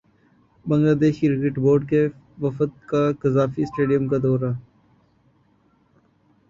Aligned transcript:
Bangladesh 0.65 1.19
cricket 1.21 1.55
board 1.59 1.81
کے 1.89 2.01
وفد 2.41 2.71
کا 2.89 3.03
قذافی 3.21 3.61
اسٹیڈیم 3.63 4.07
کا 4.07 4.17
دورہ 4.23 4.51